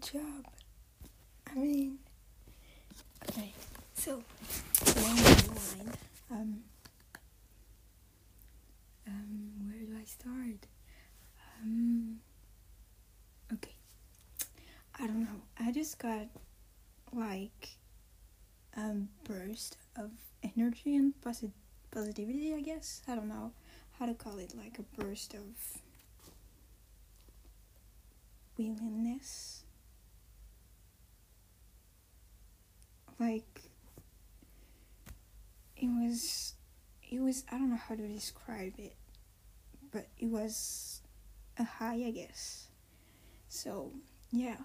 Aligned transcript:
job. 0.00 0.46
I 1.50 1.54
mean, 1.58 1.98
okay, 3.28 3.52
so 3.94 4.22
along 4.96 5.16
the 5.16 5.52
line, 5.54 5.94
um, 6.30 6.60
um, 9.06 9.50
where 9.66 9.78
do 9.80 10.00
I 10.00 10.04
start? 10.04 10.66
Um, 11.62 12.20
okay, 13.52 13.74
I 14.98 15.06
don't 15.06 15.20
know. 15.20 15.40
I 15.58 15.72
just 15.72 15.98
got 15.98 16.28
like 17.12 17.76
a 18.76 18.94
burst 19.24 19.76
of 19.96 20.10
energy 20.56 20.96
and 20.96 21.20
posit- 21.20 21.50
positivity. 21.90 22.54
I 22.54 22.60
guess 22.60 23.02
I 23.08 23.16
don't 23.16 23.28
know 23.28 23.52
how 23.98 24.06
to 24.06 24.14
call 24.14 24.38
it. 24.38 24.54
Like 24.56 24.78
a 24.78 25.02
burst 25.02 25.34
of 25.34 25.42
willingness 28.56 29.64
like 33.20 33.60
it 35.76 35.86
was 35.86 36.54
it 37.02 37.20
was 37.20 37.44
I 37.52 37.58
don't 37.58 37.70
know 37.70 37.76
how 37.76 37.94
to 37.94 38.08
describe 38.08 38.72
it 38.78 38.96
but 39.92 40.08
it 40.18 40.26
was 40.26 41.02
a 41.58 41.64
high 41.64 42.02
I 42.06 42.10
guess. 42.10 42.68
So 43.48 43.92
yeah 44.32 44.56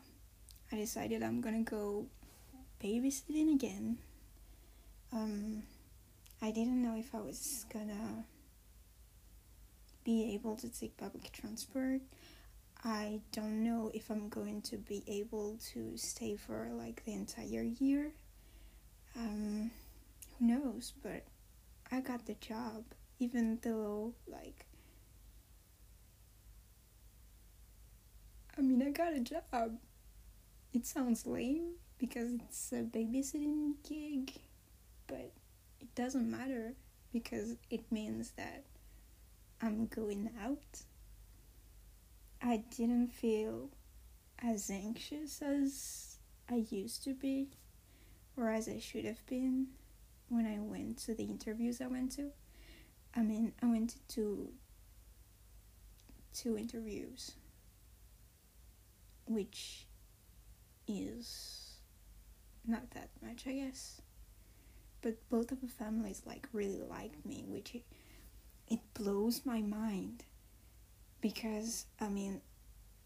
I 0.71 0.77
decided 0.77 1.21
I'm 1.21 1.41
gonna 1.41 1.63
go 1.63 2.07
babysitting 2.81 3.53
again. 3.53 3.97
Um 5.11 5.63
I 6.41 6.51
didn't 6.51 6.81
know 6.81 6.95
if 6.97 7.13
I 7.13 7.19
was 7.19 7.65
gonna 7.73 8.25
be 10.05 10.33
able 10.33 10.55
to 10.57 10.69
take 10.69 10.95
public 10.95 11.31
transport. 11.33 12.01
I 12.83 13.19
don't 13.31 13.63
know 13.63 13.89
if 13.95 14.11
I'm 14.11 14.29
going 14.29 14.61
to 14.63 14.77
be 14.77 15.03
able 15.07 15.57
to 15.73 15.97
stay 15.97 16.35
for 16.35 16.69
like 16.73 17.03
the 17.03 17.13
entire 17.13 17.63
year 17.63 18.11
um, 19.15 19.71
who 20.39 20.45
knows? 20.47 20.93
But 21.01 21.23
I 21.91 22.01
got 22.01 22.25
the 22.25 22.35
job, 22.35 22.83
even 23.19 23.59
though, 23.61 24.13
like, 24.27 24.65
I 28.57 28.61
mean, 28.61 28.81
I 28.81 28.89
got 28.91 29.13
a 29.13 29.19
job. 29.19 29.77
It 30.73 30.85
sounds 30.85 31.25
lame 31.25 31.73
because 31.97 32.33
it's 32.33 32.71
a 32.71 32.83
babysitting 32.83 33.75
gig, 33.87 34.33
but 35.07 35.31
it 35.79 35.93
doesn't 35.95 36.29
matter 36.29 36.73
because 37.13 37.55
it 37.69 37.89
means 37.91 38.31
that 38.31 38.63
I'm 39.61 39.87
going 39.87 40.29
out. 40.43 40.81
I 42.41 42.63
didn't 42.75 43.07
feel 43.07 43.69
as 44.39 44.69
anxious 44.69 45.41
as 45.41 46.17
I 46.49 46.65
used 46.69 47.03
to 47.05 47.13
be 47.13 47.47
or 48.37 48.49
as 48.49 48.67
I 48.67 48.79
should 48.79 49.05
have 49.05 49.25
been 49.25 49.67
when 50.29 50.45
I 50.45 50.59
went 50.59 50.97
to 50.99 51.13
the 51.13 51.23
interviews 51.23 51.81
I 51.81 51.87
went 51.87 52.11
to. 52.13 52.31
I 53.15 53.21
mean, 53.21 53.53
I 53.61 53.67
went 53.67 53.91
to 53.91 53.99
two 54.07 54.49
two 56.33 56.57
interviews, 56.57 57.31
which 59.25 59.85
is 60.87 61.75
not 62.67 62.91
that 62.91 63.09
much, 63.21 63.47
I 63.47 63.53
guess. 63.53 64.01
But 65.01 65.29
both 65.29 65.51
of 65.51 65.61
the 65.61 65.67
families 65.67 66.23
like 66.25 66.47
really 66.51 66.81
liked 66.81 67.25
me, 67.25 67.45
which 67.47 67.75
it, 67.75 67.83
it 68.67 68.79
blows 68.93 69.45
my 69.45 69.61
mind 69.61 70.23
because 71.21 71.85
I 72.01 72.09
mean, 72.09 72.41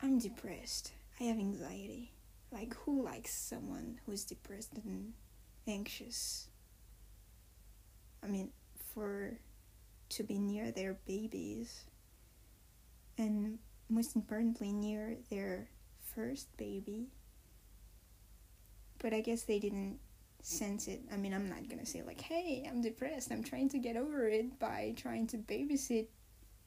I'm 0.01 0.17
depressed. 0.17 0.93
I 1.19 1.25
have 1.25 1.37
anxiety. 1.37 2.13
Like, 2.51 2.73
who 2.77 3.03
likes 3.03 3.33
someone 3.33 3.99
who's 4.05 4.23
depressed 4.23 4.73
and 4.83 5.13
anxious? 5.69 6.47
I 8.23 8.27
mean, 8.27 8.51
for 8.93 9.39
to 10.09 10.23
be 10.23 10.39
near 10.39 10.71
their 10.71 10.97
babies 11.05 11.85
and 13.17 13.59
most 13.89 14.15
importantly, 14.15 14.71
near 14.71 15.17
their 15.29 15.67
first 16.15 16.55
baby. 16.57 17.07
But 18.99 19.13
I 19.13 19.21
guess 19.21 19.43
they 19.43 19.59
didn't 19.59 19.99
sense 20.41 20.87
it. 20.87 21.01
I 21.11 21.17
mean, 21.17 21.33
I'm 21.33 21.49
not 21.49 21.67
gonna 21.69 21.85
say, 21.85 22.01
like, 22.01 22.21
hey, 22.21 22.65
I'm 22.69 22.81
depressed. 22.81 23.31
I'm 23.31 23.43
trying 23.43 23.69
to 23.69 23.79
get 23.79 23.97
over 23.97 24.27
it 24.27 24.59
by 24.59 24.93
trying 24.95 25.27
to 25.27 25.37
babysit 25.37 26.07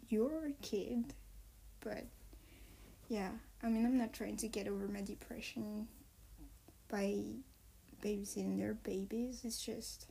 your 0.09 0.51
kid. 0.63 1.15
But 1.81 2.05
yeah, 3.09 3.31
I 3.63 3.69
mean, 3.69 3.87
I'm 3.87 3.99
not 3.99 4.13
trying 4.13 4.37
to 4.39 4.49
get 4.49 4.69
over 4.69 4.89
my 4.89 5.03
depression 5.03 5.89
by 6.89 7.17
babysitting 8.03 8.59
their 8.59 8.75
babies. 8.75 9.41
It's 9.45 9.65
just, 9.65 10.07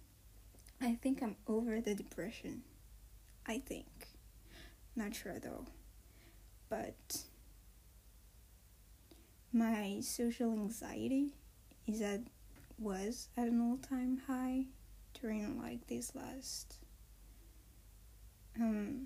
I 0.81 0.95
think 0.95 1.21
I'm 1.21 1.35
over 1.47 1.79
the 1.81 1.93
depression. 1.93 2.63
I 3.45 3.59
think. 3.59 4.07
Not 4.95 5.15
sure 5.15 5.39
though. 5.39 5.65
But 6.69 7.23
my 9.53 9.99
social 10.01 10.53
anxiety 10.53 11.33
is 11.85 12.01
at 12.01 12.21
was 12.79 13.27
at 13.37 13.47
an 13.47 13.61
all 13.61 13.77
time 13.77 14.21
high 14.25 14.65
during 15.19 15.61
like 15.61 15.85
this 15.87 16.15
last 16.15 16.75
um 18.59 19.05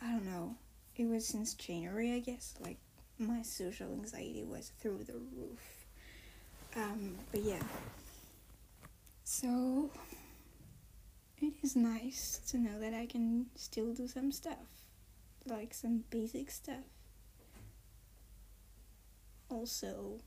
I 0.00 0.12
don't 0.12 0.24
know 0.24 0.56
it 0.98 1.06
was 1.06 1.24
since 1.26 1.54
January, 1.54 2.12
I 2.12 2.18
guess. 2.18 2.54
Like 2.60 2.78
my 3.18 3.42
social 3.42 3.88
anxiety 3.88 4.44
was 4.44 4.72
through 4.80 5.04
the 5.04 5.14
roof. 5.36 5.86
Um, 6.76 7.16
but 7.32 7.42
yeah. 7.42 7.62
So 9.24 9.90
it 11.40 11.52
is 11.62 11.76
nice 11.76 12.40
to 12.48 12.58
know 12.58 12.78
that 12.80 12.94
I 12.94 13.06
can 13.06 13.46
still 13.56 13.92
do 13.92 14.06
some 14.06 14.32
stuff, 14.32 14.84
like 15.46 15.74
some 15.74 16.04
basic 16.10 16.50
stuff. 16.50 16.84
Also, 19.50 20.20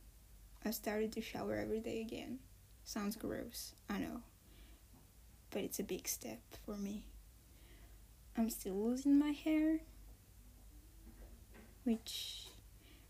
I 0.66 0.72
started 0.72 1.12
to 1.14 1.22
shower 1.22 1.56
every 1.56 1.80
day 1.80 2.02
again. 2.02 2.40
Sounds 2.84 3.16
gross, 3.16 3.74
I 3.90 4.00
know. 4.00 4.22
But 5.52 5.62
it's 5.62 5.80
a 5.80 5.84
big 5.84 6.08
step 6.08 6.40
for 6.66 6.76
me. 6.76 7.06
I'm 8.38 8.50
still 8.50 8.74
losing 8.76 9.20
my 9.20 9.32
hair, 9.32 9.80
which 11.84 12.48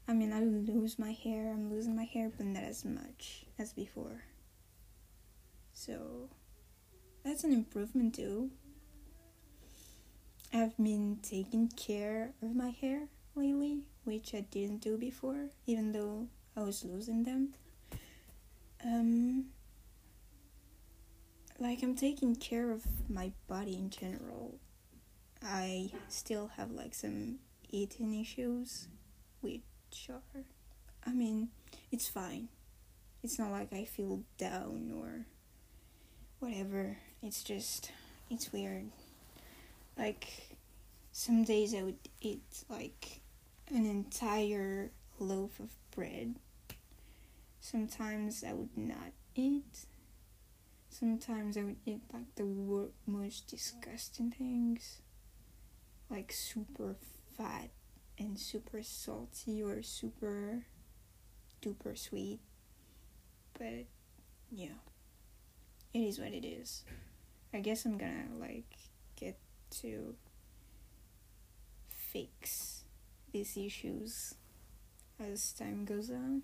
I 0.07 0.13
mean, 0.13 0.33
I 0.33 0.41
lose 0.41 0.99
my 0.99 1.11
hair, 1.11 1.51
I'm 1.51 1.69
losing 1.69 1.95
my 1.95 2.03
hair, 2.03 2.31
but 2.35 2.45
not 2.45 2.63
as 2.63 2.83
much 2.83 3.45
as 3.57 3.71
before. 3.73 4.23
So, 5.73 6.29
that's 7.23 7.43
an 7.43 7.53
improvement 7.53 8.15
too. 8.15 8.51
I've 10.53 10.75
been 10.77 11.19
taking 11.23 11.69
care 11.69 12.33
of 12.41 12.55
my 12.55 12.69
hair 12.69 13.07
lately, 13.35 13.83
which 14.03 14.33
I 14.33 14.41
didn't 14.41 14.81
do 14.81 14.97
before, 14.97 15.49
even 15.65 15.93
though 15.93 16.27
I 16.57 16.61
was 16.61 16.83
losing 16.83 17.23
them. 17.23 17.53
Um, 18.83 19.45
like, 21.57 21.83
I'm 21.83 21.95
taking 21.95 22.35
care 22.35 22.71
of 22.71 22.83
my 23.09 23.31
body 23.47 23.75
in 23.75 23.89
general. 23.91 24.55
I 25.41 25.91
still 26.09 26.47
have 26.57 26.71
like 26.71 26.93
some 26.93 27.39
eating 27.69 28.19
issues, 28.19 28.87
which 29.39 29.61
are, 30.09 30.43
I 31.05 31.11
mean, 31.11 31.49
it's 31.91 32.07
fine. 32.07 32.47
It's 33.23 33.37
not 33.37 33.51
like 33.51 33.71
I 33.73 33.85
feel 33.85 34.23
down 34.37 34.91
or 34.95 35.25
whatever. 36.39 36.97
It's 37.21 37.43
just, 37.43 37.91
it's 38.29 38.51
weird. 38.51 38.89
Like, 39.97 40.57
some 41.11 41.43
days 41.43 41.75
I 41.75 41.83
would 41.83 41.99
eat 42.21 42.63
like 42.69 43.21
an 43.69 43.85
entire 43.85 44.91
loaf 45.19 45.59
of 45.59 45.69
bread. 45.91 46.35
Sometimes 47.59 48.43
I 48.47 48.53
would 48.53 48.75
not 48.75 49.11
eat. 49.35 49.85
Sometimes 50.89 51.57
I 51.57 51.63
would 51.63 51.77
eat 51.85 52.01
like 52.11 52.33
the 52.35 52.89
most 53.05 53.47
disgusting 53.47 54.31
things, 54.31 54.99
like 56.09 56.31
super 56.31 56.95
fat 57.37 57.69
and 58.21 58.39
super 58.39 58.83
salty 58.83 59.63
or 59.63 59.81
super 59.81 60.65
duper 61.61 61.97
sweet. 61.97 62.39
But 63.57 63.85
yeah, 64.51 64.79
it 65.93 65.99
is 65.99 66.19
what 66.19 66.33
it 66.33 66.45
is. 66.45 66.83
I 67.53 67.59
guess 67.59 67.85
I'm 67.85 67.97
gonna 67.97 68.27
like 68.39 68.71
get 69.15 69.37
to 69.81 70.15
fix 71.89 72.83
these 73.31 73.57
issues 73.57 74.35
as 75.19 75.51
time 75.53 75.85
goes 75.85 76.09
on. 76.09 76.43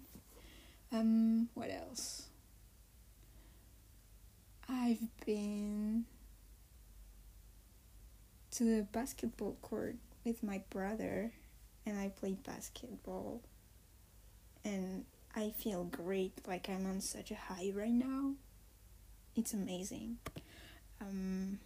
Um, 0.92 1.50
what 1.54 1.70
else? 1.70 2.28
I've 4.70 5.08
been 5.26 6.06
to 8.52 8.64
the 8.64 8.84
basketball 8.84 9.58
court 9.62 9.96
with 10.26 10.44
my 10.44 10.62
brother 10.70 11.32
and 11.88 11.98
I 11.98 12.10
played 12.10 12.44
basketball. 12.44 13.42
And 14.66 15.06
I 15.36 15.52
feel 15.52 15.86
great, 15.86 16.34
like 16.46 16.70
I'm 16.70 16.86
on 16.86 17.00
such 17.00 17.32
a 17.32 17.36
high 17.36 17.72
right 17.74 17.90
now. 17.90 18.34
It's 19.36 19.54
amazing. 19.54 20.18
Um, 21.00 21.60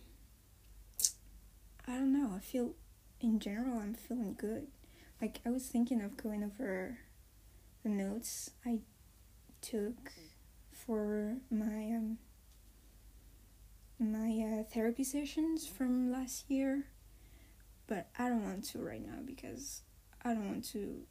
I 1.87 1.93
don't 1.93 2.13
know, 2.13 2.33
I 2.35 2.39
feel 2.39 2.73
in 3.19 3.39
general 3.39 3.79
I'm 3.79 3.95
feeling 3.95 4.35
good. 4.37 4.67
Like 5.19 5.39
I 5.45 5.49
was 5.49 5.67
thinking 5.67 6.01
of 6.01 6.17
going 6.17 6.43
over 6.43 6.99
the 7.83 7.89
notes 7.89 8.51
I 8.65 8.79
took 9.61 10.11
for 10.71 11.37
my 11.49 11.91
um 11.95 12.17
my 13.99 14.59
uh, 14.59 14.63
therapy 14.63 15.03
sessions 15.03 15.67
from 15.67 16.11
last 16.11 16.49
year, 16.49 16.85
but 17.87 18.09
I 18.17 18.29
don't 18.29 18.43
want 18.43 18.63
to 18.69 18.79
right 18.79 19.05
now 19.05 19.19
because 19.23 19.83
I 20.23 20.33
don't 20.33 20.47
want 20.47 20.65
to. 20.71 21.01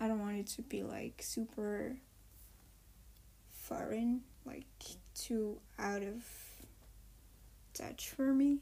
I 0.00 0.08
don't 0.08 0.20
want 0.20 0.38
it 0.38 0.46
to 0.48 0.62
be 0.62 0.82
like 0.82 1.20
super 1.22 1.96
foreign, 3.50 4.22
like 4.44 4.66
too 5.14 5.60
out 5.78 6.02
of 6.02 6.24
touch 7.72 8.10
for 8.10 8.32
me. 8.32 8.58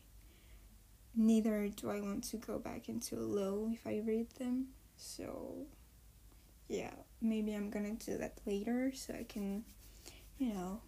Neither 1.15 1.69
do 1.69 1.91
I 1.91 2.01
want 2.01 2.25
to 2.25 2.37
go 2.39 2.59
back 2.59 2.89
into 2.89 3.17
low 3.17 3.71
if 3.73 3.87
I 3.87 4.03
read 4.05 4.31
them. 4.39 4.69
So, 4.97 5.67
yeah, 6.69 6.95
maybe 7.21 7.55
I'm 7.55 7.71
gonna 7.71 7.95
do 7.95 8.17
that 8.19 8.39
later 8.47 8.93
so 8.95 9.15
I 9.15 9.25
can, 9.25 9.65
you 10.39 10.55
know, 10.55 10.81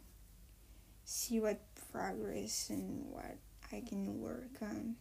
see 1.04 1.40
what 1.40 1.60
progress 1.92 2.70
and 2.70 3.04
what 3.10 3.36
I 3.72 3.82
can 3.86 4.20
work 4.20 4.62
on. 4.62 4.96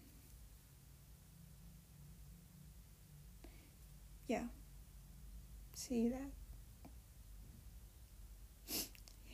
Yeah. 4.28 4.44
See 5.74 6.10
that? 6.10 6.32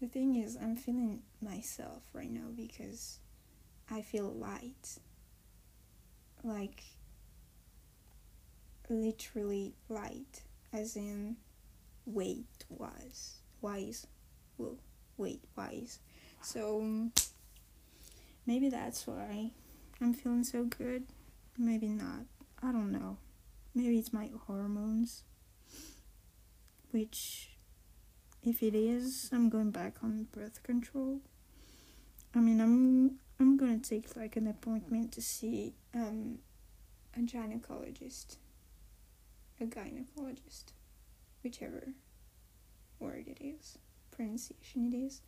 the 0.00 0.06
thing 0.06 0.36
is, 0.36 0.56
I'm 0.60 0.76
feeling 0.76 1.22
myself 1.42 2.02
right 2.12 2.30
now 2.30 2.48
because 2.54 3.18
I 3.90 4.02
feel 4.02 4.30
light. 4.32 4.98
Like, 6.42 6.82
literally 8.88 9.74
light, 9.88 10.42
as 10.72 10.96
in 10.96 11.36
weight 12.06 12.64
wise. 12.68 13.36
wise 13.60 14.06
will 14.58 14.78
weight 15.16 15.42
wise. 15.56 15.98
So 16.42 16.80
um, 16.80 17.12
maybe 18.46 18.68
that's 18.68 19.06
why 19.06 19.50
I'm 20.00 20.14
feeling 20.14 20.44
so 20.44 20.64
good. 20.64 21.04
Maybe 21.58 21.88
not. 21.88 22.24
I 22.62 22.72
don't 22.72 22.92
know. 22.92 23.18
Maybe 23.74 23.98
it's 23.98 24.12
my 24.12 24.30
hormones. 24.46 25.24
Which, 26.90 27.50
if 28.42 28.62
it 28.62 28.74
is, 28.74 29.30
I'm 29.32 29.48
going 29.48 29.70
back 29.70 29.96
on 30.02 30.26
birth 30.32 30.62
control. 30.62 31.20
I 32.34 32.40
mean, 32.40 32.60
I'm 32.60 33.18
I'm 33.38 33.56
gonna 33.56 33.78
take 33.78 34.16
like 34.16 34.36
an 34.36 34.46
appointment 34.46 35.12
to 35.12 35.22
see 35.22 35.74
um 35.94 36.38
a 37.16 37.20
gynecologist, 37.20 38.36
a 39.60 39.64
gynecologist, 39.64 40.72
whichever 41.42 41.94
word 42.98 43.26
it 43.26 43.38
is 43.40 43.78
pronunciation 44.10 44.92
it 44.92 44.96
is 44.96 45.22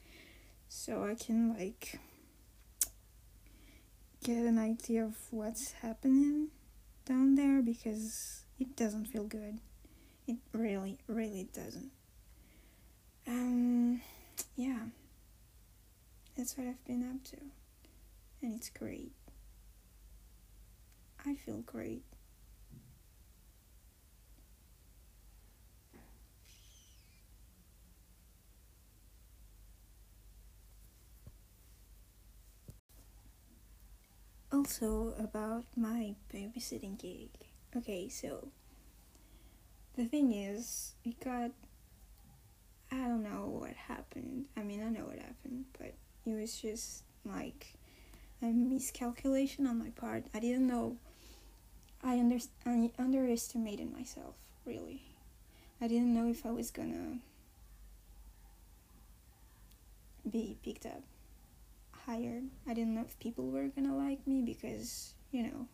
so 0.68 1.04
I 1.04 1.14
can 1.14 1.54
like 1.54 1.98
get 4.22 4.44
an 4.44 4.58
idea 4.58 5.04
of 5.04 5.16
what's 5.30 5.72
happening 5.72 6.48
down 7.04 7.34
there 7.34 7.62
because 7.62 8.44
it 8.58 8.76
doesn't 8.76 9.06
feel 9.06 9.24
good. 9.24 9.58
It 10.26 10.36
really, 10.52 10.98
really 11.06 11.48
doesn't. 11.52 11.90
Um, 13.26 14.00
yeah, 14.56 14.80
that's 16.36 16.56
what 16.56 16.66
I've 16.66 16.84
been 16.84 17.08
up 17.08 17.22
to, 17.30 17.36
and 18.42 18.54
it's 18.54 18.70
great. 18.70 19.12
I 21.24 21.34
feel 21.34 21.62
great. 21.66 22.02
Also 34.62 35.12
about 35.18 35.64
my 35.76 36.14
babysitting 36.32 36.96
gig. 36.96 37.30
Okay, 37.76 38.08
so 38.08 38.46
the 39.96 40.04
thing 40.04 40.32
is, 40.32 40.94
it 41.04 41.18
got. 41.18 41.50
I 42.92 43.08
don't 43.08 43.24
know 43.24 43.58
what 43.58 43.72
happened. 43.74 44.44
I 44.56 44.62
mean, 44.62 44.80
I 44.80 44.88
know 44.88 45.06
what 45.06 45.18
happened, 45.18 45.64
but 45.76 45.94
it 46.24 46.34
was 46.34 46.60
just 46.60 47.02
like 47.24 47.74
a 48.40 48.46
miscalculation 48.46 49.66
on 49.66 49.80
my 49.80 49.90
part. 49.90 50.26
I 50.32 50.38
didn't 50.38 50.68
know. 50.68 50.96
I 52.04 52.20
under 52.20 52.38
I 52.64 52.92
underestimated 53.00 53.92
myself 53.92 54.36
really. 54.64 55.02
I 55.80 55.88
didn't 55.88 56.14
know 56.14 56.30
if 56.30 56.46
I 56.46 56.52
was 56.52 56.70
gonna 56.70 57.18
be 60.30 60.56
picked 60.62 60.86
up 60.86 61.02
hired. 62.06 62.44
I 62.68 62.74
didn't 62.74 62.94
know 62.94 63.02
if 63.02 63.18
people 63.18 63.50
were 63.50 63.68
gonna 63.68 63.96
like 63.96 64.26
me 64.26 64.42
because, 64.42 65.14
you 65.30 65.44
know, 65.44 65.66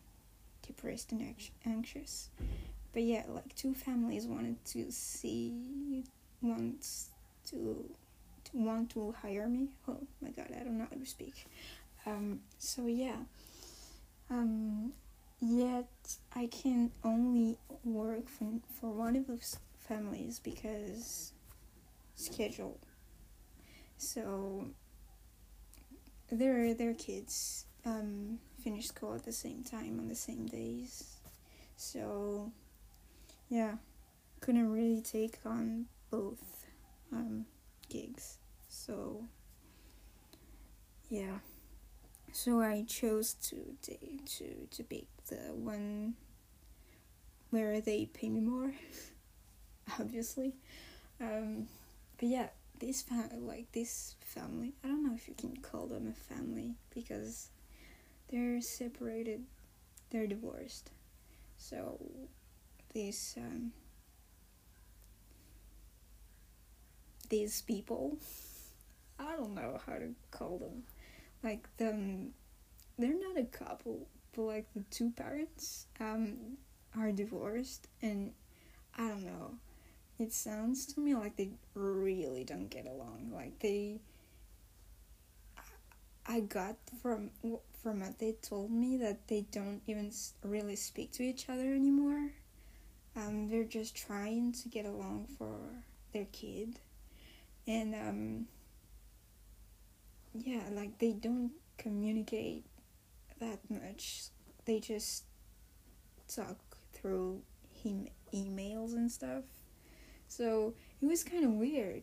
depressed 0.66 1.12
and 1.12 1.34
anxious. 1.64 2.28
But 2.92 3.02
yeah, 3.02 3.24
like 3.28 3.54
two 3.54 3.74
families 3.74 4.26
wanted 4.26 4.64
to 4.66 4.90
see, 4.90 6.04
wants 6.40 7.10
to, 7.50 7.84
to 8.44 8.50
want 8.54 8.90
to 8.90 9.14
hire 9.20 9.48
me. 9.48 9.68
Oh 9.86 9.98
my 10.20 10.30
god, 10.30 10.48
I 10.54 10.64
don't 10.64 10.78
know 10.78 10.86
how 10.90 10.98
to 10.98 11.06
speak. 11.06 11.46
Um, 12.06 12.40
so 12.58 12.86
yeah. 12.86 13.16
Um, 14.30 14.92
yet 15.40 15.88
I 16.34 16.46
can 16.46 16.90
only 17.04 17.58
work 17.84 18.28
for, 18.28 18.46
for 18.80 18.90
one 18.90 19.16
of 19.16 19.26
those 19.26 19.58
families 19.78 20.40
because 20.42 21.32
schedule. 22.14 22.78
So 23.96 24.66
their 26.30 26.74
their 26.74 26.94
kids 26.94 27.64
um, 27.84 28.38
finish 28.62 28.88
school 28.88 29.14
at 29.14 29.24
the 29.24 29.32
same 29.32 29.62
time 29.62 29.98
on 29.98 30.08
the 30.08 30.14
same 30.14 30.46
days, 30.46 31.16
so 31.76 32.52
yeah, 33.48 33.76
couldn't 34.40 34.70
really 34.70 35.00
take 35.00 35.38
on 35.44 35.86
both 36.10 36.66
um, 37.12 37.46
gigs. 37.88 38.38
So 38.68 39.24
yeah, 41.08 41.38
so 42.32 42.60
I 42.60 42.84
chose 42.86 43.34
to 43.34 43.56
to 43.82 44.66
to 44.70 44.84
pick 44.84 45.06
the 45.28 45.52
one 45.54 46.14
where 47.50 47.80
they 47.80 48.06
pay 48.06 48.28
me 48.28 48.40
more, 48.40 48.72
obviously. 49.98 50.54
Um, 51.20 51.66
but 52.18 52.28
yeah, 52.28 52.48
this 52.78 53.02
fam- 53.02 53.46
like 53.46 53.70
this 53.72 54.14
family 54.20 54.72
i 54.84 54.88
don't 54.88 55.04
know 55.04 55.14
if 55.14 55.28
you 55.28 55.34
can 55.34 55.56
call 55.58 55.86
them 55.86 56.06
a 56.08 56.34
family 56.34 56.74
because 56.94 57.48
they're 58.30 58.60
separated 58.60 59.42
they're 60.10 60.26
divorced. 60.26 60.90
So 61.58 61.98
these 62.94 63.34
um, 63.36 63.72
these 67.28 67.60
people 67.62 68.16
i 69.18 69.36
don't 69.36 69.54
know 69.54 69.78
how 69.86 69.94
to 69.94 70.14
call 70.30 70.58
them. 70.58 70.82
Like 71.42 71.68
them 71.76 72.32
they're 72.98 73.18
not 73.18 73.38
a 73.38 73.44
couple 73.44 74.06
but 74.34 74.42
like 74.42 74.66
the 74.74 74.82
two 74.90 75.10
parents 75.10 75.86
um 76.00 76.56
are 76.98 77.12
divorced 77.12 77.88
and 78.02 78.32
i 78.96 79.08
don't 79.08 79.24
know 79.24 79.52
it 80.18 80.32
sounds 80.32 80.86
to 80.94 81.00
me 81.00 81.14
like 81.14 81.36
they 81.36 81.50
really 81.74 82.44
don't 82.44 82.68
get 82.68 82.86
along. 82.86 83.30
Like 83.32 83.58
they 83.60 84.00
I 86.26 86.40
got 86.40 86.76
from 87.02 87.30
from 87.82 88.00
what 88.00 88.18
they 88.18 88.32
told 88.42 88.70
me 88.70 88.96
that 88.98 89.28
they 89.28 89.46
don't 89.50 89.80
even 89.86 90.12
really 90.42 90.76
speak 90.76 91.12
to 91.12 91.22
each 91.22 91.48
other 91.48 91.72
anymore. 91.74 92.32
Um, 93.16 93.48
they're 93.48 93.64
just 93.64 93.96
trying 93.96 94.52
to 94.52 94.68
get 94.68 94.84
along 94.84 95.28
for 95.38 95.58
their 96.12 96.26
kid, 96.32 96.78
and 97.66 97.94
um, 97.94 98.46
yeah, 100.34 100.62
like 100.72 100.98
they 100.98 101.12
don't 101.12 101.52
communicate 101.78 102.64
that 103.40 103.58
much. 103.70 104.24
They 104.66 104.80
just 104.80 105.24
talk 106.28 106.58
through 106.92 107.40
him 107.82 108.08
emails 108.34 108.92
and 108.92 109.10
stuff. 109.10 109.44
So 110.28 110.74
it 111.02 111.06
was 111.06 111.24
kind 111.24 111.44
of 111.44 111.52
weird. 111.52 112.02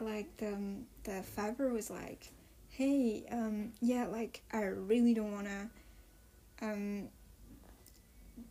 Like 0.00 0.36
the 0.38 0.48
um, 0.48 0.86
the 1.04 1.22
father 1.22 1.68
was 1.68 1.90
like, 1.90 2.30
"Hey, 2.70 3.24
um, 3.30 3.72
yeah, 3.80 4.06
like 4.06 4.42
I 4.52 4.62
really 4.62 5.14
don't 5.14 5.32
wanna, 5.32 5.70
um, 6.60 7.08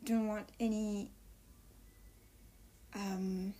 don't 0.05 0.27
want 0.27 0.47
any 0.59 1.09
um, 2.95 3.53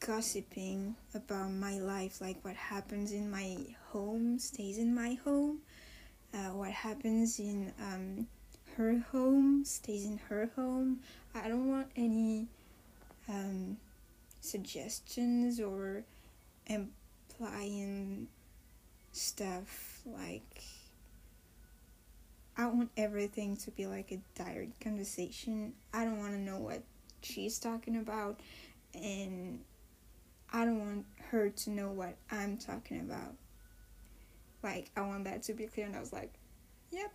gossiping 0.00 0.94
about 1.14 1.50
my 1.50 1.78
life, 1.78 2.20
like 2.20 2.44
what 2.44 2.56
happens 2.56 3.12
in 3.12 3.30
my 3.30 3.56
home 3.88 4.38
stays 4.38 4.78
in 4.78 4.94
my 4.94 5.14
home, 5.24 5.58
uh, 6.34 6.50
what 6.50 6.70
happens 6.70 7.38
in 7.38 7.72
um, 7.80 8.26
her 8.76 8.98
home 9.10 9.64
stays 9.64 10.04
in 10.04 10.18
her 10.28 10.50
home. 10.54 11.00
I 11.34 11.48
don't 11.48 11.68
want 11.68 11.88
any 11.96 12.46
um, 13.28 13.76
suggestions 14.46 15.60
or 15.60 16.04
implying 16.66 18.28
stuff 19.12 20.00
like 20.06 20.62
I 22.58 22.66
want 22.66 22.90
everything 22.96 23.56
to 23.58 23.70
be 23.70 23.86
like 23.86 24.12
a 24.12 24.20
direct 24.34 24.80
conversation. 24.80 25.74
I 25.92 26.04
don't 26.04 26.18
want 26.18 26.32
to 26.32 26.38
know 26.38 26.58
what 26.58 26.82
she's 27.22 27.58
talking 27.58 27.96
about 27.96 28.40
and 28.94 29.60
I 30.52 30.64
don't 30.64 30.78
want 30.78 31.06
her 31.30 31.50
to 31.50 31.70
know 31.70 31.90
what 31.90 32.16
I'm 32.30 32.56
talking 32.56 33.00
about. 33.00 33.34
Like 34.62 34.90
I 34.96 35.02
want 35.02 35.24
that 35.24 35.42
to 35.44 35.52
be 35.52 35.66
clear 35.66 35.86
and 35.86 35.94
I 35.96 36.00
was 36.00 36.12
like, 36.12 36.32
"Yep. 36.92 37.12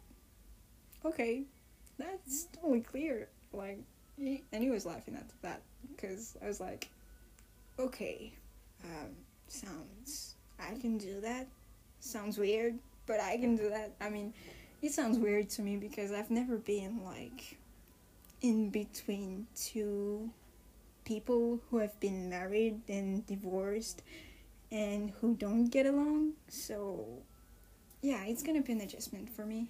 Okay. 1.06 1.44
That's 1.98 2.48
totally 2.54 2.82
clear." 2.82 3.30
Like 3.52 3.80
and 4.18 4.64
he 4.64 4.70
was 4.70 4.86
laughing 4.86 5.16
at 5.16 5.28
that 5.42 5.62
because 5.96 6.38
I 6.42 6.48
was 6.48 6.60
like, 6.60 6.90
"Okay. 7.82 8.34
Um 8.84 9.16
sounds 9.48 10.36
I 10.60 10.76
can 10.76 10.98
do 10.98 11.20
that. 11.22 11.48
Sounds 12.00 12.38
weird, 12.38 12.78
but 13.06 13.20
I 13.20 13.38
can 13.38 13.56
do 13.56 13.70
that." 13.70 13.92
I 14.00 14.10
mean, 14.10 14.34
it 14.82 14.92
sounds 14.92 15.18
weird 15.18 15.50
to 15.52 15.62
me 15.62 15.78
because 15.78 16.12
I've 16.12 16.32
never 16.32 16.58
been 16.58 17.04
like 17.04 17.58
in 18.42 18.70
between 18.70 19.48
two 19.56 20.32
people 21.06 21.60
who 21.70 21.78
have 21.78 22.00
been 22.00 22.30
married 22.30 22.82
and 22.88 23.26
divorced 23.28 24.02
and 24.72 25.12
who 25.20 25.36
don't 25.36 25.68
get 25.68 25.86
along. 25.86 26.34
So, 26.48 27.06
yeah, 28.02 28.24
it's 28.26 28.44
gonna 28.44 28.62
be 28.62 28.74
an 28.74 28.82
adjustment 28.82 29.30
for 29.30 29.46
me. 29.46 29.68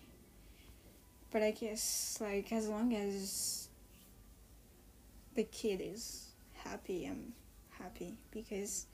But 1.31 1.41
I 1.43 1.51
guess, 1.51 2.17
like, 2.21 2.51
as 2.51 2.67
long 2.67 2.93
as 2.93 3.69
the 5.35 5.43
kid 5.43 5.81
is 5.81 6.27
happy, 6.53 7.05
I'm 7.05 7.33
happy 7.81 8.13
because 8.31 8.85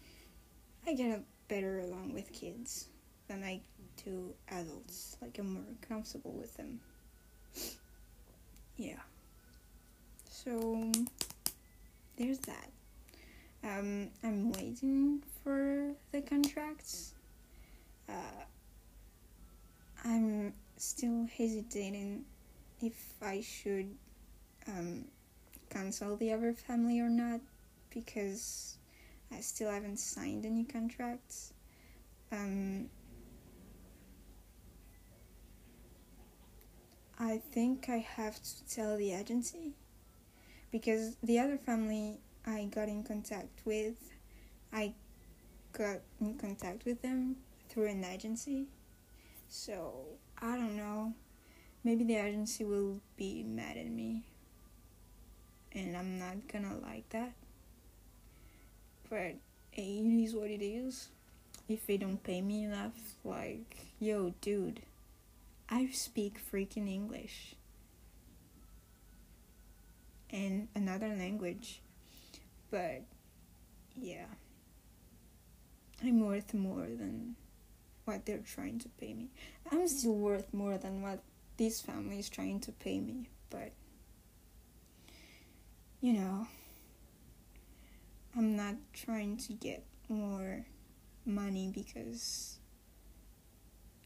I 0.85 0.93
get 0.93 1.11
a 1.11 1.21
better 1.47 1.79
along 1.79 2.13
with 2.13 2.31
kids 2.31 2.87
than 3.27 3.43
I 3.43 3.61
do 4.03 4.33
adults. 4.49 5.17
Like, 5.21 5.37
I'm 5.39 5.53
more 5.53 5.63
comfortable 5.87 6.31
with 6.33 6.55
them. 6.57 6.79
Yeah. 8.79 8.99
So 10.29 10.91
there's 12.15 12.37
that. 12.39 12.69
Um, 13.63 14.09
I'm 14.23 14.51
waiting 14.51 15.23
for 15.43 15.93
the 16.11 16.21
contracts. 16.21 17.15
Uh, 18.07 18.43
I'm 20.05 20.53
still 20.77 21.27
hesitating 21.35 22.23
if 22.83 23.13
I 23.19 23.41
should 23.41 23.89
um, 24.67 25.05
cancel 25.71 26.15
the 26.15 26.31
other 26.31 26.53
family 26.53 26.99
or 26.99 27.09
not 27.09 27.41
because 27.89 28.76
I 29.31 29.41
still 29.41 29.69
haven't 29.69 29.97
signed 29.97 30.45
any 30.45 30.63
contracts. 30.63 31.53
Um, 32.31 32.89
I 37.19 37.41
think 37.51 37.89
I 37.89 37.97
have 37.97 38.35
to 38.41 38.65
tell 38.69 38.95
the 38.97 39.13
agency 39.13 39.73
because 40.71 41.15
the 41.23 41.39
other 41.39 41.57
family 41.57 42.19
I 42.45 42.65
got 42.65 42.87
in 42.87 43.03
contact 43.03 43.61
with, 43.65 43.95
I 44.71 44.93
got 45.73 45.97
in 46.21 46.37
contact 46.37 46.85
with 46.85 47.01
them 47.01 47.37
through 47.69 47.87
an 47.87 48.03
agency. 48.03 48.67
So 49.49 49.93
I 50.41 50.55
don't 50.55 50.77
know. 50.77 51.13
Maybe 51.83 52.03
the 52.03 52.15
agency 52.15 52.65
will 52.65 52.99
be 53.15 53.43
mad 53.43 53.77
at 53.77 53.89
me. 53.89 54.23
And 55.73 55.95
I'm 55.95 56.19
not 56.19 56.47
gonna 56.51 56.77
like 56.81 57.09
that. 57.09 57.33
But 59.09 59.35
it 59.73 59.81
is 59.81 60.35
what 60.35 60.49
it 60.49 60.63
is. 60.63 61.09
If 61.69 61.85
they 61.85 61.97
don't 61.97 62.23
pay 62.23 62.41
me 62.41 62.63
enough, 62.63 62.93
like, 63.23 63.87
yo, 63.99 64.33
dude, 64.41 64.81
I 65.69 65.89
speak 65.91 66.39
freaking 66.51 66.89
English 66.89 67.55
and 70.29 70.67
another 70.75 71.09
language. 71.09 71.81
But 72.71 73.03
yeah, 73.95 74.25
I'm 76.03 76.19
worth 76.21 76.53
more 76.53 76.85
than 76.85 77.35
what 78.05 78.25
they're 78.25 78.37
trying 78.39 78.79
to 78.79 78.89
pay 78.89 79.13
me. 79.13 79.29
I'm 79.71 79.87
still 79.87 80.15
worth 80.15 80.53
more 80.53 80.77
than 80.77 81.01
what 81.01 81.19
this 81.57 81.81
family 81.81 82.19
is 82.19 82.29
trying 82.29 82.59
to 82.61 82.71
pay 82.71 82.99
me, 82.99 83.29
but 83.49 83.71
you 85.99 86.13
know, 86.13 86.47
I'm 88.37 88.55
not 88.55 88.75
trying 88.93 89.37
to 89.37 89.53
get 89.53 89.83
more 90.09 90.63
money 91.25 91.71
because 91.73 92.59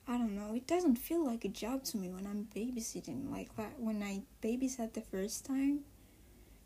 I 0.07 0.17
don't 0.17 0.37
know, 0.37 0.55
it 0.55 0.67
doesn't 0.67 0.95
feel 0.95 1.25
like 1.25 1.43
a 1.43 1.49
job 1.49 1.83
to 1.85 1.97
me 1.97 2.09
when 2.09 2.25
I'm 2.25 2.47
babysitting. 2.55 3.29
Like 3.29 3.49
when 3.77 4.01
I 4.01 4.21
babysat 4.41 4.93
the 4.93 5.01
first 5.01 5.45
time, 5.45 5.81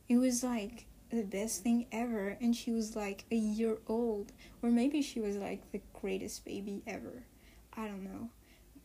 it 0.08 0.18
was 0.18 0.44
like 0.44 0.86
the 1.10 1.24
best 1.24 1.64
thing 1.64 1.88
ever. 1.92 2.38
And 2.40 2.56
she 2.56 2.70
was 2.70 2.96
like 2.96 3.26
a 3.32 3.36
year 3.36 3.80
old. 3.88 4.32
Or 4.62 4.70
maybe 4.70 5.02
she 5.02 5.20
was 5.20 5.36
like 5.36 5.72
the 5.72 5.82
greatest 6.00 6.46
baby 6.46 6.84
ever. 6.86 7.24
I 7.76 7.88
don't 7.88 8.04
know. 8.04 8.30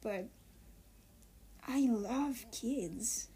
But 0.00 0.28
i 1.68 1.86
love 1.86 2.46
kids. 2.50 3.28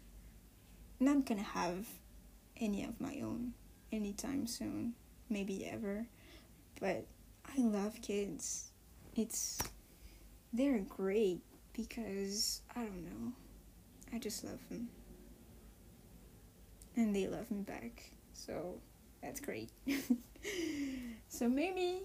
Not 0.99 1.25
gonna 1.25 1.43
have 1.43 1.85
any 2.57 2.83
of 2.83 2.99
my 2.99 3.19
own 3.21 3.53
anytime 3.91 4.47
soon 4.47 4.95
maybe 5.35 5.65
ever 5.65 6.05
but 6.79 7.05
i 7.45 7.59
love 7.59 7.93
kids 8.01 8.71
it's 9.15 9.59
they're 10.53 10.79
great 10.79 11.41
because 11.73 12.61
i 12.75 12.79
don't 12.79 13.03
know 13.03 13.31
i 14.13 14.17
just 14.17 14.43
love 14.43 14.59
them 14.69 14.87
and 16.95 17.15
they 17.15 17.27
love 17.27 17.49
me 17.51 17.61
back. 17.61 18.03
So 18.33 18.75
that's 19.21 19.39
great. 19.39 19.69
so 21.29 21.47
maybe 21.47 22.01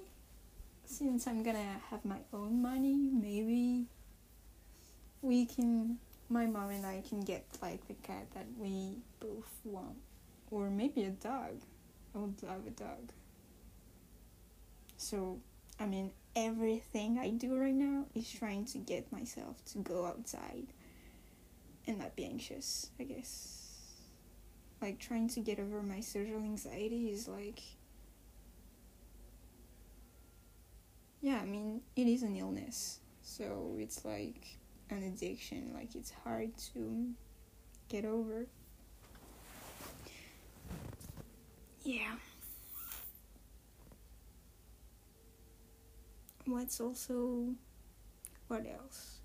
since 0.85 1.27
I'm 1.27 1.43
gonna 1.43 1.81
have 1.91 2.05
my 2.05 2.19
own 2.33 2.61
money, 2.61 2.97
maybe 2.97 3.87
we 5.23 5.47
can, 5.47 5.99
my 6.29 6.47
mom 6.47 6.71
and 6.71 6.87
I 6.87 7.03
can 7.09 7.21
get 7.21 7.45
like 7.63 7.87
the 7.87 7.95
cat 7.95 8.27
that 8.35 8.47
we 8.59 8.97
both 9.21 9.61
want, 9.65 9.97
or 10.51 10.71
maybe 10.71 11.05
a 11.05 11.11
dog. 11.11 11.61
I 12.15 12.19
would 12.19 12.43
love 12.43 12.67
a 12.67 12.71
dog. 12.71 13.13
So, 15.01 15.39
I 15.81 15.87
mean, 15.87 16.11
everything 16.37 17.19
I 17.19 17.31
do 17.31 17.57
right 17.57 17.73
now 17.73 18.05
is 18.15 18.31
trying 18.31 18.67
to 18.67 18.79
get 18.79 19.11
myself 19.11 19.65
to 19.73 19.79
go 19.79 20.05
outside 20.05 20.67
and 21.87 21.99
not 21.99 22.15
be 22.17 22.27
anxious, 22.27 22.91
I 23.01 23.05
guess. 23.05 23.79
Like 24.83 24.99
trying 24.99 25.31
to 25.31 25.41
get 25.41 25.59
over 25.59 25.83
my 25.83 26.01
social 26.01 26.37
anxiety 26.37 27.11
is 27.11 27.29
like 27.29 27.61
yeah 31.23 31.39
i 31.43 31.45
mean 31.45 31.81
it 31.97 32.07
is 32.07 32.23
an 32.23 32.37
illness. 32.37 32.99
So 33.23 33.77
it's 33.79 34.05
like 34.05 34.59
an 34.91 35.03
addiction. 35.03 35.73
Like 35.75 35.95
it's 35.95 36.11
hard 36.25 36.51
to 36.75 37.09
get 37.89 38.05
over. 38.05 38.47
Yeah 41.85 42.17
what's 46.51 46.81
also 46.81 47.55
what 48.49 48.67
else? 48.67 49.21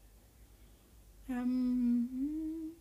Um 1.29 2.71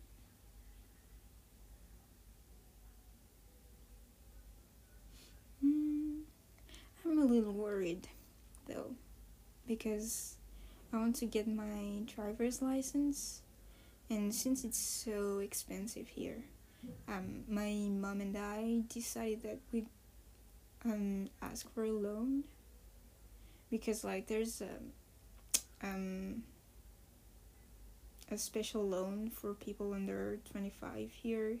I'm 7.05 7.19
a 7.19 7.25
little 7.25 7.53
worried 7.53 8.07
though 8.67 8.95
because 9.67 10.35
I 10.91 10.97
want 10.97 11.15
to 11.17 11.25
get 11.25 11.47
my 11.47 12.01
driver's 12.05 12.61
license 12.61 13.41
and 14.09 14.33
since 14.33 14.63
it's 14.63 14.77
so 14.77 15.39
expensive 15.39 16.07
here 16.07 16.43
um, 17.07 17.43
my 17.47 17.71
mom 17.89 18.21
and 18.21 18.37
I 18.37 18.81
decided 18.87 19.43
that 19.43 19.59
we'd 19.71 19.87
um, 20.83 21.29
ask 21.41 21.71
for 21.73 21.83
a 21.83 21.91
loan 21.91 22.43
because 23.77 24.03
like 24.03 24.27
there's 24.27 24.61
a 24.61 25.85
um, 25.85 26.43
a 28.31 28.37
special 28.37 28.87
loan 28.87 29.29
for 29.29 29.53
people 29.53 29.93
under 29.93 30.39
25 30.51 31.11
here 31.11 31.57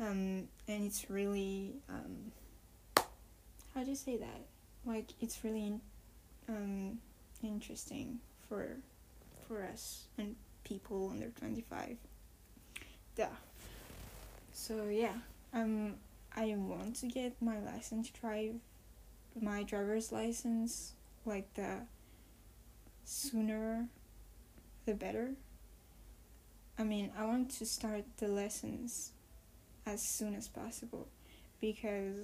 um, 0.00 0.48
and 0.68 0.84
it's 0.84 1.10
really 1.10 1.74
um, 1.88 2.32
how 3.74 3.82
do 3.82 3.90
you 3.90 3.96
say 3.96 4.16
that? 4.16 4.40
Like 4.84 5.12
it's 5.20 5.42
really 5.44 5.80
um, 6.48 6.98
interesting 7.42 8.18
for 8.48 8.76
for 9.46 9.62
us 9.64 10.04
and 10.18 10.36
people 10.64 11.10
under 11.12 11.28
twenty 11.30 11.62
five. 11.62 11.96
Yeah. 13.16 13.28
So 14.52 14.88
yeah, 14.88 15.14
um, 15.52 15.94
I 16.36 16.54
want 16.56 16.96
to 16.96 17.06
get 17.06 17.40
my 17.40 17.58
license 17.60 18.10
drive, 18.10 18.54
my 19.40 19.62
driver's 19.64 20.12
license, 20.12 20.92
like 21.24 21.52
the 21.54 21.82
sooner, 23.04 23.88
the 24.86 24.94
better. 24.94 25.32
I 26.78 26.84
mean, 26.84 27.10
I 27.18 27.24
want 27.24 27.50
to 27.58 27.66
start 27.66 28.04
the 28.18 28.28
lessons 28.28 29.12
as 29.86 30.02
soon 30.02 30.34
as 30.34 30.48
possible 30.48 31.08
because 31.60 32.14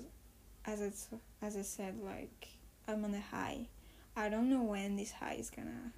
as 0.67 0.81
it's 0.81 1.09
as 1.43 1.57
I 1.57 1.63
said 1.63 2.01
like 2.03 2.49
I'm 2.87 3.05
on 3.05 3.15
a 3.15 3.21
high. 3.21 3.69
I 4.17 4.29
don't 4.29 4.49
know 4.49 4.63
when 4.63 4.97
this 4.97 5.13
high 5.13 5.35
is 5.35 5.51
gonna 5.51 5.93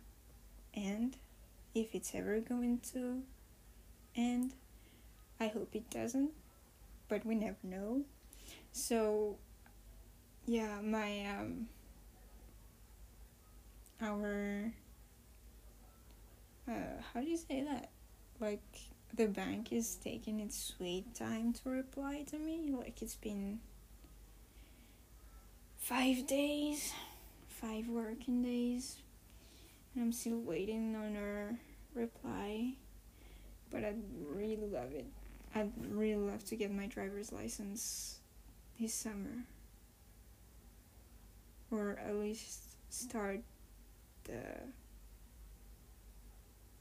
end 0.75 1.17
if 1.75 1.95
it's 1.95 2.15
ever 2.15 2.41
going 2.41 2.81
to 2.93 3.23
end. 4.15 4.55
I 5.38 5.49
hope 5.49 5.75
it 5.75 5.91
doesn't, 5.91 6.31
but 7.09 7.26
we 7.26 7.35
never 7.35 7.57
know. 7.62 8.03
So 8.73 9.37
yeah, 10.47 10.81
my 10.83 11.26
um 11.26 11.69
our 14.00 14.73
uh 16.69 16.73
how 17.12 17.21
do 17.21 17.26
you 17.26 17.37
say 17.37 17.62
that? 17.62 17.91
Like 18.41 18.62
the 19.15 19.26
bank 19.26 19.73
is 19.73 19.97
taking 19.97 20.41
its 20.41 20.75
sweet 20.76 21.15
time 21.15 21.53
to 21.53 21.71
reply 21.71 22.25
to 22.31 22.38
me. 22.38 22.71
Like 22.76 23.00
it's 23.03 23.15
been 23.17 23.61
five 25.79 26.26
days, 26.26 26.93
five 27.49 27.88
working 27.88 28.43
days, 28.43 28.97
and 29.95 30.05
I'm 30.05 30.12
still 30.12 30.41
waiting 30.41 30.97
on 30.97 31.15
her 31.15 31.57
reply. 31.95 32.75
But 33.71 33.85
I'd 33.85 34.03
really 34.29 34.67
love 34.67 34.93
it. 34.93 35.07
I'd 35.55 35.73
really 35.91 36.17
love 36.17 36.45
to 36.47 36.57
get 36.57 36.71
my 36.71 36.87
driver's 36.87 37.33
license 37.33 38.19
this 38.79 38.93
summer, 38.93 39.45
or 41.71 41.99
at 42.07 42.17
least 42.17 42.61
start 42.91 43.41
the 44.26 44.42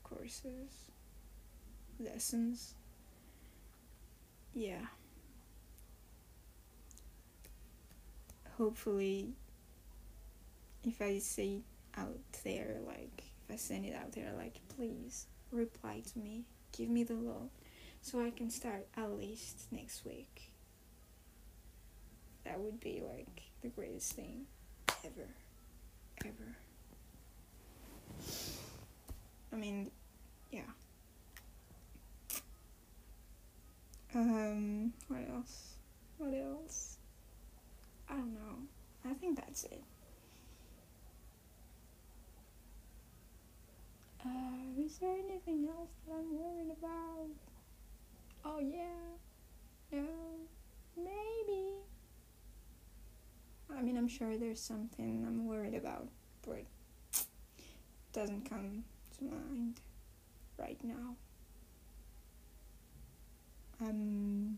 courses 0.04 0.86
lessons. 2.00 2.74
Yeah. 4.54 4.86
Hopefully, 8.58 9.34
if 10.84 11.02
I 11.02 11.20
say 11.20 11.62
out 11.98 12.20
there, 12.44 12.78
like, 12.86 13.24
if 13.44 13.54
I 13.54 13.58
send 13.58 13.86
it 13.86 13.96
out 13.96 14.14
there, 14.14 14.32
like, 14.38 14.60
please 14.76 15.26
reply 15.52 16.02
to 16.14 16.20
me, 16.20 16.46
give 16.72 16.90
me 16.90 17.04
the 17.04 17.16
law, 17.16 17.50
so 18.02 18.24
I 18.24 18.30
can 18.30 18.50
start 18.50 18.88
at 18.96 19.12
least 19.12 19.68
next 19.72 20.06
week. 20.06 20.52
That 22.46 22.60
would 22.60 22.80
be 22.80 23.04
like 23.06 23.42
the 23.62 23.70
greatest 23.70 24.14
thing 24.14 24.46
ever. 25.04 25.28
Ever. 26.24 26.56
I 29.52 29.56
mean, 29.56 29.92
yeah. 30.52 30.62
Um, 34.14 34.94
what 35.08 35.22
else? 35.30 35.74
What 36.18 36.34
else? 36.34 36.98
I 38.10 38.14
don't 38.14 38.34
know. 38.34 39.10
I 39.10 39.14
think 39.14 39.38
that's 39.38 39.66
it. 39.66 39.84
Uh, 44.26 44.82
is 44.84 44.98
there 44.98 45.16
anything 45.18 45.68
else 45.70 45.92
that 46.08 46.16
I'm 46.16 46.38
worried 46.38 46.72
about? 46.78 47.28
Oh 48.44 48.60
yeah. 48.60 49.16
No. 49.92 50.06
Maybe. 50.98 51.66
I 53.78 53.82
mean, 53.82 53.98
I'm 53.98 54.08
sure 54.08 54.38
there's 54.38 54.62
something 54.62 55.24
I'm 55.28 55.46
worried 55.46 55.76
about, 55.76 56.08
but 56.46 56.64
doesn't 58.16 58.50
come 58.50 58.86
to 59.18 59.26
mind 59.26 59.82
right 60.58 60.82
now. 60.86 61.18
Um, 63.82 64.58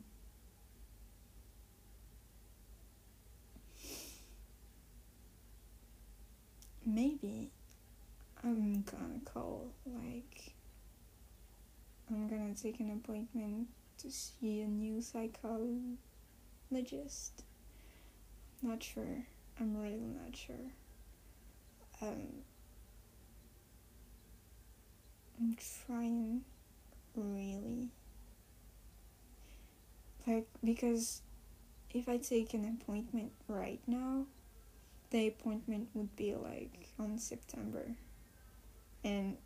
maybe 6.86 7.50
I'm 8.44 8.84
gonna 8.84 9.22
call, 9.26 9.72
like, 9.88 10.54
I'm 12.12 12.28
gonna 12.28 12.54
take 12.54 12.80
an 12.80 12.92
appointment 12.92 13.70
to 13.98 14.12
see 14.12 14.62
a 14.62 14.68
new 14.68 15.02
psychologist. 15.02 15.98
Not 18.62 18.84
sure. 18.84 19.26
I'm 19.60 19.76
really 19.82 19.98
not 19.98 20.36
sure. 20.36 20.56
Um, 22.04 22.44
I'm 25.40 25.56
trying 25.86 26.42
really 27.16 27.90
like 30.26 30.48
because 30.64 31.22
if 31.94 32.10
I 32.10 32.18
take 32.18 32.54
an 32.54 32.80
appointment 32.82 33.32
right 33.48 33.80
now, 33.88 34.26
the 35.10 35.28
appointment 35.28 35.90
would 35.94 36.16
be 36.16 36.36
like 36.36 36.90
on 37.00 37.18
September. 37.18 37.86
And 39.04 39.38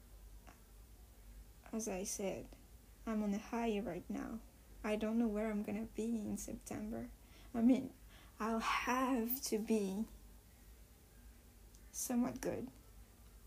as 1.73 1.87
I 1.87 2.03
said, 2.03 2.45
I'm 3.05 3.23
on 3.23 3.33
a 3.33 3.37
high 3.37 3.81
right 3.83 4.03
now. 4.09 4.39
I 4.83 4.95
don't 4.95 5.19
know 5.19 5.27
where 5.27 5.51
I'm 5.51 5.63
gonna 5.63 5.87
be 5.95 6.21
in 6.25 6.37
September. 6.37 7.07
I 7.53 7.61
mean, 7.61 7.91
I'll 8.39 8.59
have 8.59 9.41
to 9.43 9.59
be 9.59 10.05
somewhat 11.91 12.41
good 12.41 12.67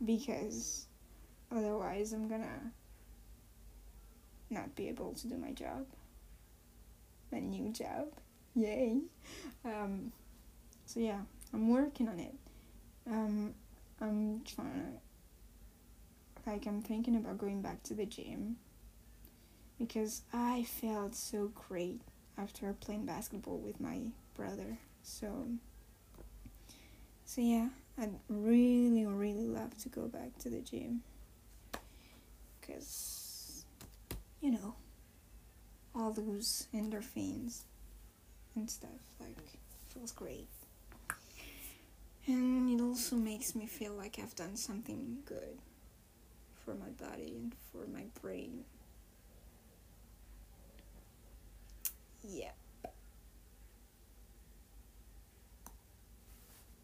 because 0.04 0.86
otherwise 1.54 2.12
I'm 2.12 2.28
gonna 2.28 2.72
not 4.50 4.74
be 4.74 4.88
able 4.88 5.12
to 5.14 5.26
do 5.28 5.36
my 5.36 5.50
job 5.50 5.86
my 7.34 7.40
new 7.40 7.70
job. 7.70 8.08
Yay. 8.54 9.00
Um, 9.64 10.12
so 10.86 11.00
yeah, 11.00 11.20
I'm 11.52 11.68
working 11.68 12.08
on 12.08 12.20
it. 12.20 12.34
Um, 13.10 13.54
I'm 14.00 14.42
trying 14.44 14.72
to, 16.46 16.50
like, 16.50 16.66
I'm 16.66 16.80
thinking 16.80 17.16
about 17.16 17.38
going 17.38 17.60
back 17.60 17.82
to 17.84 17.94
the 17.94 18.06
gym 18.06 18.56
because 19.78 20.22
I 20.32 20.64
felt 20.64 21.14
so 21.14 21.50
great 21.68 22.00
after 22.38 22.72
playing 22.74 23.06
basketball 23.06 23.58
with 23.58 23.80
my 23.80 23.98
brother. 24.34 24.78
So, 25.02 25.48
so 27.24 27.40
yeah, 27.40 27.68
I'd 27.98 28.14
really, 28.28 29.06
really 29.06 29.46
love 29.46 29.76
to 29.78 29.88
go 29.88 30.06
back 30.06 30.38
to 30.40 30.50
the 30.50 30.60
gym 30.60 31.02
because, 32.66 33.64
you 34.40 34.50
know, 34.50 34.74
all 35.94 36.12
those 36.12 36.66
endorphins 36.74 37.62
and 38.56 38.70
stuff 38.70 38.90
like 39.20 39.36
feels 39.88 40.12
great. 40.12 40.48
And 42.26 42.70
it 42.70 42.82
also 42.82 43.16
makes 43.16 43.54
me 43.54 43.66
feel 43.66 43.92
like 43.92 44.18
I've 44.18 44.34
done 44.34 44.56
something 44.56 45.18
good 45.26 45.58
for 46.64 46.74
my 46.74 46.88
body 47.08 47.34
and 47.36 47.52
for 47.70 47.86
my 47.86 48.04
brain. 48.22 48.64
Yep. 52.26 52.56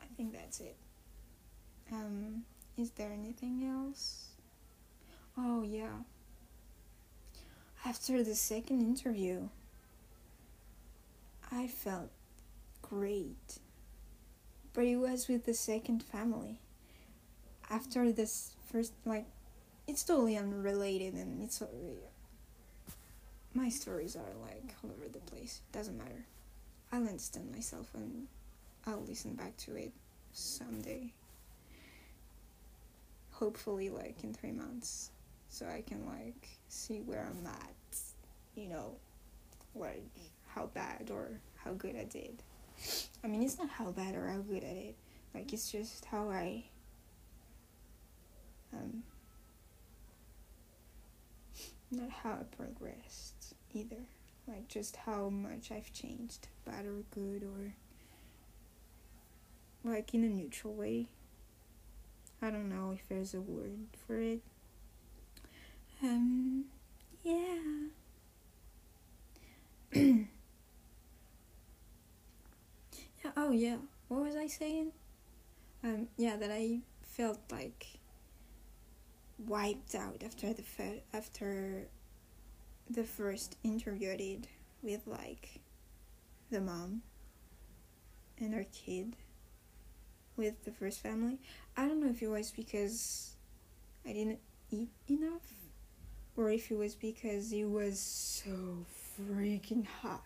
I 0.03 0.07
think 0.16 0.35
that's 0.35 0.61
it. 0.61 0.77
Um 1.90 2.45
is 2.77 2.90
there 2.93 3.11
anything 3.12 3.64
else 3.64 4.30
oh 5.42 5.62
yeah 5.62 6.00
after 7.85 8.22
the 8.22 8.35
second 8.35 8.83
interview, 8.83 9.48
I 11.50 11.66
felt 11.66 12.11
great. 12.83 13.59
But 14.74 14.85
it 14.85 14.96
was 14.96 15.29
with 15.29 15.46
the 15.46 15.55
second 15.55 16.03
family. 16.03 16.59
After 17.70 18.12
this 18.12 18.53
first, 18.70 18.92
like, 19.07 19.26
it's 19.87 20.05
totally 20.05 20.37
unrelated 20.37 21.14
and 21.14 21.42
it's. 21.42 21.62
My 23.55 23.68
stories 23.68 24.14
are 24.14 24.35
like 24.42 24.74
all 24.85 24.90
over 24.90 25.09
the 25.09 25.18
place. 25.18 25.61
It 25.68 25.76
doesn't 25.76 25.98
matter. 25.98 26.26
I'll 26.92 27.00
understand 27.00 27.50
myself 27.50 27.88
and 27.94 28.26
I'll 28.87 29.03
listen 29.09 29.35
back 29.35 29.57
to 29.59 29.74
it 29.74 29.92
someday. 30.33 31.12
Hopefully, 33.33 33.88
like 33.88 34.22
in 34.22 34.35
three 34.35 34.53
months 34.53 35.11
so 35.51 35.67
I 35.67 35.83
can 35.83 36.07
like 36.07 36.49
see 36.69 37.01
where 37.01 37.29
I'm 37.29 37.47
at, 37.47 37.99
you 38.55 38.69
know, 38.69 38.97
like 39.75 40.09
how 40.47 40.67
bad 40.67 41.11
or 41.11 41.41
how 41.57 41.73
good 41.73 41.97
I 41.97 42.05
did. 42.05 42.43
I 43.23 43.27
mean, 43.27 43.43
it's 43.43 43.59
not 43.59 43.69
how 43.69 43.91
bad 43.91 44.15
or 44.15 44.29
how 44.29 44.39
good 44.39 44.65
I 44.65 44.73
did. 44.73 44.95
Like 45.35 45.53
it's 45.53 45.71
just 45.71 46.07
how 46.07 46.31
I 46.31 46.65
um 48.73 49.03
not 51.91 52.11
how 52.11 52.31
I 52.31 52.57
progressed 52.57 53.55
either. 53.75 54.05
Like 54.47 54.69
just 54.69 54.97
how 54.97 55.29
much 55.29 55.71
I've 55.73 55.93
changed, 55.93 56.49
bad 56.65 56.87
or 56.87 57.03
good 57.11 57.43
or 57.43 57.75
like 59.85 60.15
in 60.15 60.25
a 60.25 60.29
neutral 60.29 60.75
way. 60.75 61.07
I 62.41 62.51
don't 62.51 62.69
know 62.69 62.93
if 62.93 63.07
there's 63.09 63.35
a 63.35 63.41
word 63.41 63.89
for 64.07 64.21
it. 64.21 64.41
Um 66.03 66.65
yeah. 67.23 67.91
yeah. 69.93 70.25
Oh 73.37 73.51
yeah. 73.53 73.77
What 74.09 74.23
was 74.23 74.37
I 74.37 74.47
saying? 74.47 74.93
Um 75.85 76.09
yeah, 76.17 76.37
that 76.37 76.51
I 76.51 76.81
felt 77.03 77.41
like 77.51 77.87
wiped 79.47 79.95
out 79.95 80.23
after 80.25 80.53
the 80.53 80.63
fe- 80.63 81.03
after 81.13 81.87
the 82.89 83.05
first 83.05 83.57
interview 83.63 84.13
I 84.13 84.17
did 84.17 84.49
with 84.83 85.07
like 85.07 85.61
the 86.51 86.61
mom 86.61 87.03
and 88.39 88.55
her 88.55 88.65
kid 88.73 89.17
with 90.37 90.65
the 90.65 90.73
first 90.73 91.01
family. 91.01 91.39
I 91.77 91.87
don't 91.87 92.01
know 92.01 92.11
if 92.11 92.23
it 92.23 92.29
was 92.29 92.51
because 92.51 93.37
I 94.07 94.13
didn't 94.13 94.41
eat 94.71 94.91
enough 95.09 95.60
or 96.37 96.51
if 96.51 96.71
it 96.71 96.77
was 96.77 96.95
because 96.95 97.53
it 97.53 97.64
was 97.64 97.99
so 97.99 98.85
freaking 99.21 99.87
hot 99.87 100.23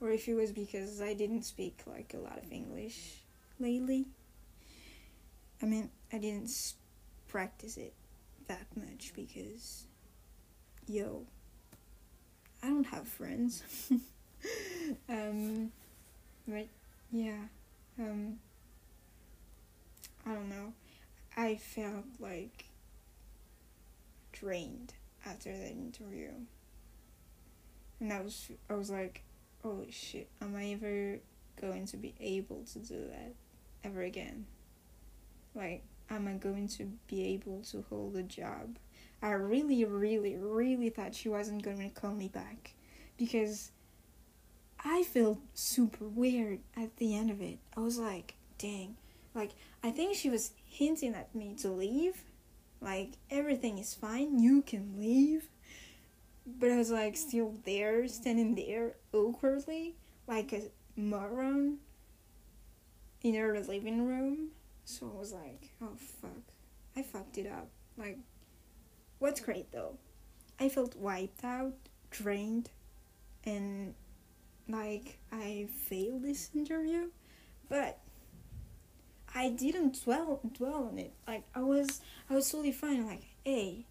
or 0.00 0.10
if 0.10 0.28
it 0.28 0.34
was 0.34 0.52
because 0.52 1.00
I 1.00 1.14
didn't 1.14 1.44
speak 1.44 1.80
like 1.86 2.14
a 2.14 2.18
lot 2.18 2.38
of 2.38 2.52
English 2.52 3.22
lately. 3.58 4.06
I 5.62 5.66
mean, 5.66 5.90
I 6.12 6.18
didn't 6.18 6.74
practice 7.28 7.76
it 7.76 7.94
that 8.48 8.66
much 8.76 9.12
because 9.16 9.84
yo, 10.86 11.24
I 12.62 12.68
don't 12.68 12.86
have 12.86 13.08
friends. 13.08 13.62
um 15.08 15.72
but 16.46 16.66
yeah. 17.10 17.44
Um 17.98 18.38
I 20.26 20.34
don't 20.34 20.48
know. 20.48 20.72
I 21.36 21.56
felt 21.56 22.04
like 22.20 22.66
drained 24.32 24.94
after 25.24 25.50
that 25.50 25.70
interview. 25.70 26.30
And 28.00 28.12
I 28.12 28.20
was 28.20 28.50
I 28.68 28.74
was 28.74 28.90
like, 28.90 29.22
oh 29.64 29.84
shit, 29.90 30.28
am 30.40 30.56
I 30.56 30.72
ever 30.72 31.18
going 31.60 31.86
to 31.86 31.96
be 31.96 32.14
able 32.20 32.64
to 32.72 32.78
do 32.78 33.06
that 33.08 33.34
ever 33.82 34.02
again? 34.02 34.46
Like, 35.54 35.82
am 36.10 36.28
I 36.28 36.34
going 36.34 36.68
to 36.68 36.90
be 37.06 37.24
able 37.34 37.62
to 37.70 37.84
hold 37.88 38.16
a 38.16 38.22
job? 38.22 38.76
I 39.22 39.30
really, 39.30 39.84
really, 39.84 40.36
really 40.36 40.90
thought 40.90 41.14
she 41.14 41.28
wasn't 41.28 41.62
going 41.62 41.78
to 41.78 41.88
call 41.88 42.12
me 42.12 42.28
back 42.28 42.74
because 43.16 43.70
I 44.84 45.02
felt 45.02 45.38
super 45.54 46.04
weird 46.06 46.60
at 46.76 46.96
the 46.98 47.16
end 47.16 47.30
of 47.30 47.40
it. 47.40 47.58
I 47.76 47.80
was 47.80 47.98
like, 47.98 48.34
dang. 48.58 48.96
Like, 49.34 49.52
I 49.82 49.90
think 49.90 50.14
she 50.14 50.28
was 50.28 50.52
hinting 50.64 51.14
at 51.14 51.34
me 51.34 51.54
to 51.60 51.70
leave. 51.70 52.22
Like, 52.80 53.12
everything 53.30 53.78
is 53.78 53.94
fine, 53.94 54.38
you 54.38 54.62
can 54.62 54.94
leave. 54.98 55.48
But 56.46 56.70
I 56.70 56.76
was 56.76 56.90
like, 56.90 57.16
still 57.16 57.54
there, 57.64 58.06
standing 58.08 58.54
there 58.54 58.96
awkwardly, 59.12 59.96
like 60.26 60.52
a 60.52 60.62
moron 60.96 61.78
in 63.22 63.34
her 63.34 63.58
living 63.60 64.06
room. 64.06 64.48
So 64.84 65.10
I 65.14 65.18
was 65.18 65.32
like, 65.32 65.70
oh 65.82 65.96
fuck. 65.96 66.30
I 66.96 67.02
fucked 67.02 67.38
it 67.38 67.46
up. 67.46 67.68
Like, 67.96 68.18
what's 69.18 69.40
great 69.40 69.72
though? 69.72 69.96
I 70.60 70.68
felt 70.68 70.94
wiped 70.96 71.42
out, 71.42 71.74
drained, 72.10 72.70
and 73.44 73.94
like 74.68 75.18
I 75.32 75.68
failed 75.88 76.22
this 76.22 76.50
interview. 76.54 77.08
But 77.68 77.98
I 79.34 79.50
didn't 79.50 80.02
dwell 80.04 80.40
dwell 80.52 80.88
on 80.90 80.98
it. 80.98 81.12
Like 81.26 81.44
I 81.54 81.60
was 81.60 82.00
I 82.30 82.34
was 82.34 82.50
totally 82.50 82.72
fine. 82.72 83.06
Like, 83.06 83.24
hey, 83.44 83.84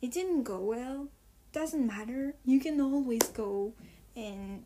it 0.00 0.10
didn't 0.10 0.42
go 0.42 0.58
well. 0.58 1.08
Doesn't 1.52 1.86
matter. 1.86 2.34
You 2.44 2.60
can 2.60 2.80
always 2.80 3.22
go 3.28 3.74
and 4.16 4.64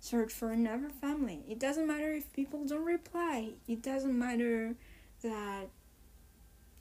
search 0.00 0.32
for 0.32 0.50
another 0.50 0.88
family. 0.88 1.42
It 1.48 1.58
doesn't 1.58 1.86
matter 1.86 2.12
if 2.12 2.32
people 2.32 2.64
don't 2.64 2.84
reply. 2.84 3.50
It 3.68 3.82
doesn't 3.82 4.18
matter 4.18 4.74
that 5.22 5.68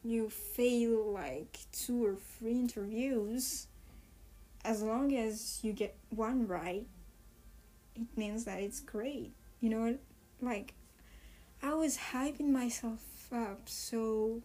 you 0.03 0.29
fail 0.29 1.11
like 1.11 1.59
two 1.71 2.03
or 2.05 2.15
three 2.15 2.53
interviews. 2.53 3.67
As 4.63 4.81
long 4.81 5.15
as 5.15 5.59
you 5.63 5.73
get 5.73 5.95
one 6.09 6.47
right, 6.47 6.85
it 7.95 8.07
means 8.15 8.45
that 8.45 8.59
it's 8.59 8.79
great. 8.79 9.33
You 9.59 9.69
know? 9.69 9.97
Like, 10.41 10.73
I 11.63 11.73
was 11.75 11.97
hyping 12.11 12.49
myself 12.49 13.01
up 13.31 13.69
so 13.69 14.41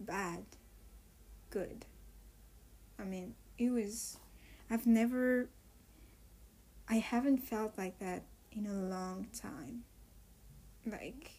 bad, 0.00 0.44
good. 1.50 1.86
I 2.98 3.04
mean, 3.04 3.34
it 3.58 3.70
was. 3.70 4.18
I've 4.70 4.86
never. 4.86 5.48
I 6.88 6.96
haven't 6.96 7.38
felt 7.38 7.78
like 7.78 7.98
that 8.00 8.24
in 8.52 8.66
a 8.66 8.72
long 8.72 9.28
time. 9.32 9.84
Like, 10.84 11.30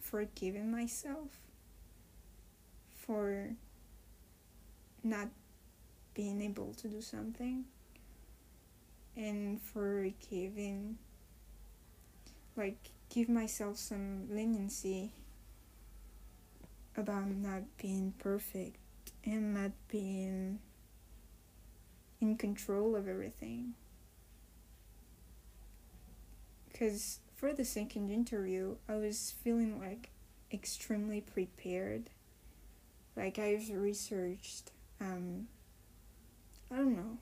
forgiving 0.00 0.70
myself 0.70 1.28
for 2.94 3.50
not 5.02 5.28
being 6.14 6.40
able 6.40 6.72
to 6.74 6.88
do 6.88 7.00
something 7.00 7.64
and 9.16 9.60
for 9.60 10.02
forgiving 10.02 10.96
like 12.58 12.90
give 13.08 13.28
myself 13.28 13.76
some 13.78 14.26
leniency 14.30 15.12
about 16.96 17.28
not 17.28 17.62
being 17.80 18.12
perfect 18.18 18.76
and 19.24 19.54
not 19.54 19.70
being 19.88 20.58
in 22.20 22.36
control 22.36 22.96
of 22.96 23.08
everything. 23.08 23.74
Because 26.70 27.20
for 27.36 27.52
the 27.52 27.64
second 27.64 28.10
interview, 28.10 28.76
I 28.88 28.96
was 28.96 29.34
feeling 29.42 29.78
like 29.78 30.10
extremely 30.52 31.20
prepared. 31.20 32.10
Like 33.16 33.38
I've 33.38 33.70
researched, 33.70 34.72
um, 35.00 35.46
I 36.72 36.76
don't 36.76 36.96
know, 36.96 37.18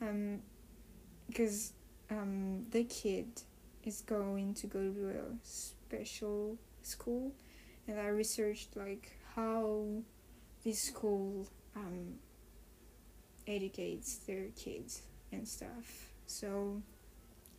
um, 0.00 0.40
because 1.28 1.72
um, 2.10 2.66
the 2.70 2.84
kid 2.84 3.42
is 3.86 4.00
going 4.02 4.54
to 4.54 4.66
go 4.66 4.90
to 4.90 5.10
a 5.10 5.36
special 5.42 6.58
school 6.82 7.32
and 7.86 8.00
I 8.00 8.08
researched 8.08 8.76
like 8.76 9.12
how 9.34 9.84
this 10.64 10.80
school 10.80 11.46
um, 11.76 12.14
educates 13.46 14.16
their 14.16 14.46
kids 14.56 15.02
and 15.32 15.46
stuff. 15.46 16.10
So 16.26 16.82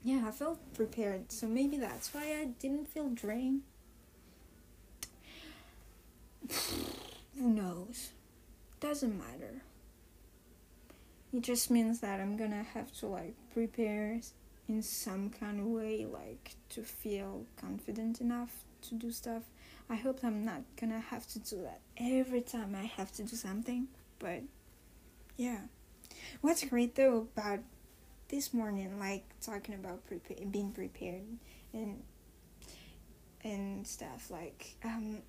yeah, 0.03 0.23
I 0.27 0.31
felt 0.31 0.59
prepared. 0.73 1.31
So 1.31 1.47
maybe 1.47 1.77
that's 1.77 2.13
why 2.13 2.21
I 2.21 2.45
didn't 2.59 2.87
feel 2.87 3.09
drained. 3.09 3.61
Who 7.37 7.49
knows? 7.49 8.11
Doesn't 8.79 9.17
matter. 9.17 9.61
It 11.33 11.41
just 11.41 11.69
means 11.69 11.99
that 11.99 12.19
I'm 12.19 12.37
gonna 12.37 12.65
have 12.73 12.91
to 12.99 13.07
like 13.07 13.33
prepare 13.53 14.21
in 14.67 14.81
some 14.81 15.29
kind 15.29 15.59
of 15.59 15.65
way, 15.67 16.05
like 16.05 16.55
to 16.69 16.81
feel 16.81 17.45
confident 17.57 18.21
enough 18.21 18.63
to 18.83 18.95
do 18.95 19.11
stuff. 19.11 19.43
I 19.89 19.95
hope 19.95 20.19
I'm 20.23 20.43
not 20.43 20.61
gonna 20.79 20.99
have 20.99 21.27
to 21.27 21.39
do 21.39 21.61
that 21.63 21.81
every 21.97 22.41
time 22.41 22.75
I 22.75 22.85
have 22.85 23.11
to 23.13 23.23
do 23.23 23.35
something, 23.35 23.87
but 24.19 24.41
yeah. 25.37 25.59
What's 26.41 26.63
great 26.63 26.95
though 26.95 27.27
about 27.35 27.59
this 28.29 28.53
morning, 28.53 28.99
like 28.99 29.23
talking 29.41 29.75
about 29.75 30.01
prepa- 30.09 30.51
being 30.51 30.71
prepared 30.71 31.23
and 31.73 32.01
and 33.43 33.85
stuff, 33.85 34.31
like 34.31 34.75
um, 34.83 35.19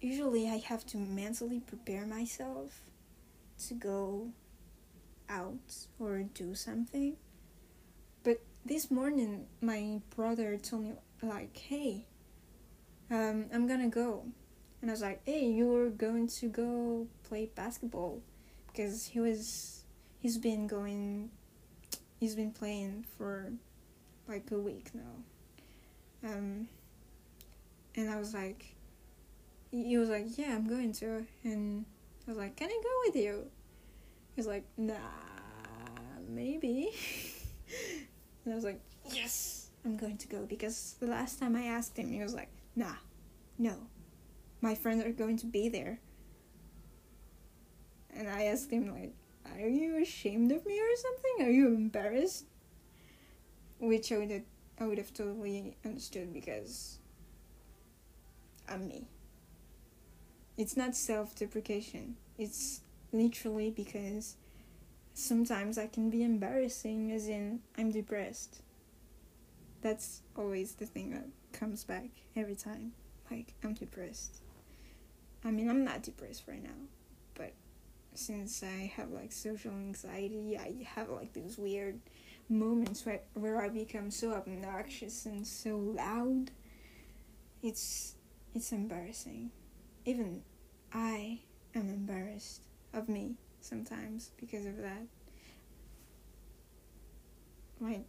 usually 0.00 0.48
I 0.48 0.56
have 0.56 0.84
to 0.86 0.98
mentally 0.98 1.60
prepare 1.60 2.04
myself 2.06 2.80
to 3.68 3.74
go 3.74 4.30
out 5.28 5.54
or 6.00 6.24
do 6.34 6.54
something 6.56 7.16
but 8.24 8.40
this 8.64 8.90
morning, 8.90 9.46
my 9.60 10.00
brother 10.16 10.56
told 10.56 10.84
me, 10.84 10.92
like, 11.22 11.56
hey, 11.56 12.06
um, 13.10 13.46
I'm 13.52 13.66
gonna 13.66 13.88
go. 13.88 14.24
And 14.80 14.90
I 14.90 14.92
was 14.92 15.02
like, 15.02 15.22
hey, 15.24 15.46
you're 15.46 15.88
going 15.88 16.26
to 16.28 16.48
go 16.48 17.06
play 17.22 17.50
basketball. 17.54 18.20
Because 18.66 19.06
he 19.06 19.20
was, 19.20 19.84
he's 20.20 20.36
been 20.36 20.66
going 20.66 21.30
he's 22.24 22.34
been 22.34 22.50
playing 22.50 23.04
for 23.18 23.52
like 24.26 24.50
a 24.50 24.58
week 24.58 24.90
now. 24.94 26.30
Um 26.30 26.68
and 27.94 28.10
I 28.10 28.18
was 28.18 28.32
like 28.32 28.74
he 29.70 29.98
was 29.98 30.08
like, 30.08 30.38
Yeah, 30.38 30.54
I'm 30.54 30.66
going 30.66 30.92
to 30.94 31.26
and 31.42 31.84
I 32.26 32.30
was 32.30 32.38
like, 32.38 32.56
Can 32.56 32.70
I 32.70 32.80
go 32.82 32.90
with 33.06 33.16
you? 33.16 33.46
He's 34.34 34.46
like, 34.46 34.64
Nah 34.76 34.94
maybe 36.26 36.90
and 38.44 38.52
I 38.52 38.56
was 38.56 38.64
like, 38.64 38.80
Yes, 39.10 39.70
I'm 39.84 39.96
going 39.96 40.16
to 40.18 40.28
go 40.28 40.44
because 40.46 40.96
the 41.00 41.06
last 41.06 41.38
time 41.38 41.56
I 41.56 41.64
asked 41.64 41.96
him 41.96 42.10
he 42.10 42.20
was 42.20 42.34
like, 42.34 42.50
Nah, 42.76 42.96
no. 43.58 43.76
My 44.60 44.74
friends 44.74 45.04
are 45.04 45.10
going 45.10 45.36
to 45.38 45.46
be 45.46 45.68
there. 45.68 46.00
And 48.16 48.28
I 48.28 48.44
asked 48.44 48.70
him 48.70 48.92
like 48.94 49.12
are 49.52 49.68
you 49.68 50.00
ashamed 50.00 50.52
of 50.52 50.64
me 50.66 50.80
or 50.80 50.96
something? 50.96 51.46
Are 51.46 51.50
you 51.50 51.68
embarrassed? 51.68 52.46
Which 53.78 54.10
I 54.10 54.18
would 54.18 54.30
have, 54.30 54.42
I 54.80 54.86
would 54.86 54.98
have 54.98 55.12
totally 55.12 55.76
understood 55.84 56.32
because 56.32 56.98
I'm 58.68 58.88
me. 58.88 59.06
It's 60.56 60.76
not 60.76 60.96
self 60.96 61.34
deprecation. 61.34 62.16
It's 62.38 62.80
literally 63.12 63.70
because 63.70 64.36
sometimes 65.14 65.78
I 65.78 65.86
can 65.86 66.10
be 66.10 66.22
embarrassing, 66.22 67.12
as 67.12 67.28
in, 67.28 67.60
I'm 67.78 67.90
depressed. 67.90 68.60
That's 69.80 70.22
always 70.36 70.74
the 70.74 70.86
thing 70.86 71.10
that 71.10 71.26
comes 71.52 71.84
back 71.84 72.08
every 72.36 72.56
time. 72.56 72.92
Like, 73.30 73.54
I'm 73.62 73.74
depressed. 73.74 74.42
I 75.44 75.50
mean, 75.50 75.70
I'm 75.70 75.84
not 75.84 76.02
depressed 76.02 76.44
right 76.48 76.62
now, 76.62 76.70
but 77.34 77.52
since 78.14 78.62
I 78.62 78.92
have 78.96 79.10
like 79.10 79.32
social 79.32 79.72
anxiety, 79.72 80.58
I 80.58 80.86
have 80.94 81.10
like 81.10 81.32
those 81.32 81.58
weird 81.58 82.00
moments 82.48 83.04
where, 83.06 83.20
where 83.34 83.62
I 83.62 83.68
become 83.68 84.10
so 84.10 84.32
obnoxious 84.32 85.26
and 85.26 85.46
so 85.46 85.76
loud. 85.76 86.50
It's 87.62 88.14
it's 88.54 88.72
embarrassing. 88.72 89.50
Even 90.04 90.42
I 90.92 91.40
am 91.74 91.88
embarrassed 91.88 92.62
of 92.92 93.08
me 93.08 93.36
sometimes 93.64 94.30
because 94.38 94.66
of 94.66 94.76
that. 94.78 95.06
Like 97.80 98.04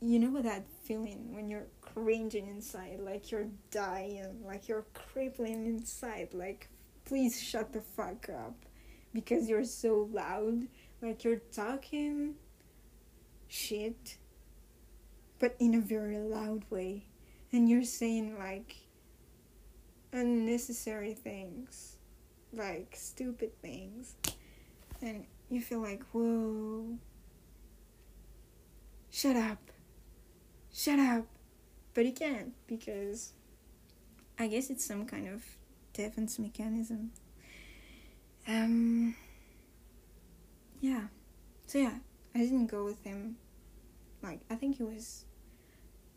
you 0.00 0.18
know 0.18 0.40
that 0.40 0.64
feeling 0.84 1.34
when 1.34 1.50
you're 1.50 1.66
cringing 1.80 2.46
inside, 2.46 3.00
like 3.00 3.30
you're 3.30 3.48
dying, 3.70 4.42
like 4.44 4.68
you're 4.68 4.86
crippling 4.94 5.66
inside, 5.66 6.28
like 6.32 6.68
please 7.04 7.40
shut 7.40 7.72
the 7.72 7.80
fuck 7.80 8.28
up 8.28 8.54
because 9.12 9.48
you're 9.48 9.64
so 9.64 10.08
loud. 10.12 10.66
Like 11.02 11.24
you're 11.24 11.42
talking 11.52 12.34
shit, 13.48 14.16
but 15.38 15.56
in 15.58 15.74
a 15.74 15.80
very 15.80 16.18
loud 16.18 16.64
way. 16.70 17.04
And 17.52 17.68
you're 17.68 17.84
saying 17.84 18.38
like 18.38 18.76
unnecessary 20.12 21.14
things, 21.14 21.96
like 22.52 22.94
stupid 22.96 23.60
things. 23.60 24.14
And 25.02 25.24
you 25.48 25.60
feel 25.60 25.80
like, 25.80 26.02
whoa, 26.12 26.98
shut 29.10 29.36
up, 29.36 29.58
shut 30.72 30.98
up. 30.98 31.24
But 31.94 32.06
you 32.06 32.12
can't 32.12 32.52
because 32.66 33.32
I 34.38 34.46
guess 34.46 34.70
it's 34.70 34.84
some 34.84 35.06
kind 35.06 35.28
of 35.28 35.42
defense 35.92 36.38
mechanism 36.38 37.10
um, 38.48 39.14
yeah. 40.80 41.04
So 41.66 41.78
yeah, 41.78 41.94
I 42.34 42.38
didn't 42.38 42.66
go 42.66 42.84
with 42.84 43.02
him. 43.04 43.36
Like 44.22 44.40
I 44.50 44.54
think 44.54 44.80
it 44.80 44.84
was 44.84 45.24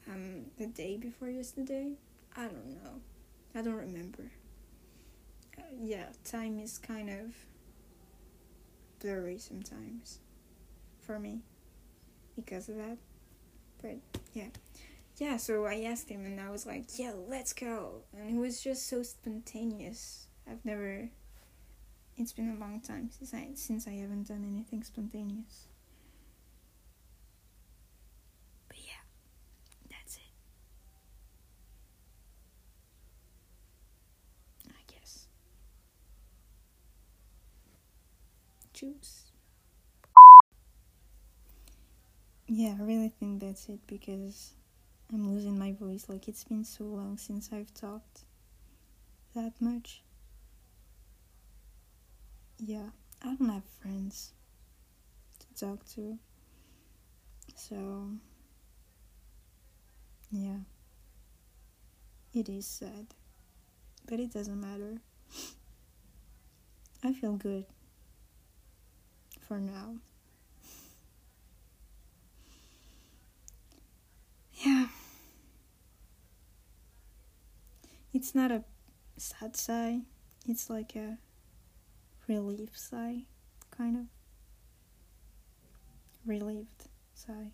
um 0.08 0.46
the 0.58 0.68
day 0.68 0.98
before 0.98 1.30
yesterday. 1.30 1.92
I 2.36 2.44
don't 2.46 2.84
know. 2.84 3.02
I 3.56 3.62
don't 3.62 3.76
remember. 3.76 4.32
Uh, 5.58 5.62
yeah, 5.80 6.06
time 6.24 6.60
is 6.60 6.78
kind 6.80 7.10
of 7.10 7.34
blurry 9.04 9.40
sometimes 9.40 10.20
for 11.02 11.20
me 11.20 11.42
because 12.36 12.70
of 12.70 12.78
that. 12.78 12.98
But 13.82 13.98
yeah. 14.34 14.50
Yeah, 15.18 15.38
so 15.38 15.66
I 15.66 15.84
asked 15.84 16.10
him 16.10 16.26
and 16.26 16.42
I 16.42 16.50
was 16.52 16.66
like, 16.66 16.86
"Yeah, 17.00 17.14
let's 17.30 17.54
go." 17.54 18.04
And 18.18 18.36
it 18.38 18.40
was 18.40 18.62
just 18.64 18.88
so 18.88 19.04
spontaneous. 19.04 20.28
I've 20.50 20.66
never 20.66 21.10
it's 22.18 22.34
been 22.34 22.50
a 22.50 22.60
long 22.60 22.80
time 22.82 23.10
since 23.12 23.34
I 23.36 23.50
since 23.56 23.88
I 23.88 23.92
haven't 23.92 24.28
done 24.28 24.44
anything 24.52 24.84
spontaneous. 24.84 25.68
But 28.68 28.78
yeah, 28.80 29.04
that's 29.90 30.18
it. 30.18 30.22
I 34.70 34.82
guess. 34.88 35.28
Choose. 38.84 39.32
Yeah, 42.48 42.76
I 42.78 42.84
really 42.84 43.10
think 43.18 43.40
that's 43.42 43.70
it 43.70 43.80
because 43.88 44.52
I'm 45.12 45.34
losing 45.34 45.58
my 45.58 45.72
voice. 45.72 46.06
Like 46.10 46.28
it's 46.28 46.44
been 46.44 46.66
so 46.66 46.84
long 46.84 47.18
since 47.18 47.50
I've 47.54 47.74
talked 47.74 48.26
that 49.36 49.54
much 49.60 50.04
yeah, 52.60 52.90
I 53.22 53.36
don't 53.36 53.50
have 53.50 53.64
friends 53.82 54.32
to 55.40 55.66
talk 55.66 55.86
to. 55.96 56.18
So, 57.56 58.10
yeah, 60.32 60.58
it 62.34 62.50
is 62.50 62.66
sad, 62.66 63.08
but 64.08 64.20
it 64.20 64.32
doesn't 64.34 64.60
matter. 64.60 64.98
I 67.04 67.14
feel 67.14 67.34
good 67.34 67.66
for 69.54 69.60
now. 69.60 69.98
Yeah. 74.54 74.88
It's 78.14 78.34
not 78.34 78.52
a 78.52 78.64
sad 79.18 79.56
sigh, 79.56 80.02
it's 80.48 80.70
like 80.70 80.96
a 80.96 81.18
relief 82.28 82.78
sigh, 82.78 83.26
kind 83.70 83.98
of. 83.98 84.06
Relieved 86.26 86.90
sigh. 87.14 87.52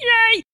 Yay! 0.00 0.45